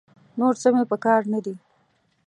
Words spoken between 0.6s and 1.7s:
څه مې په کار نه دي.